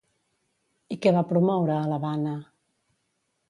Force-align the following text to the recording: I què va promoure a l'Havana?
I 0.95 0.97
què 1.03 1.11
va 1.17 1.23
promoure 1.33 1.77
a 1.77 1.85
l'Havana? 1.93 2.35